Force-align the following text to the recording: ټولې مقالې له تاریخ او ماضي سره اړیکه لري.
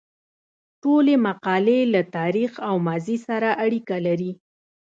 ټولې 0.83 1.15
مقالې 1.27 1.79
له 1.93 2.01
تاریخ 2.17 2.51
او 2.67 2.75
ماضي 2.87 3.17
سره 3.27 3.49
اړیکه 3.65 3.95
لري. 4.07 4.31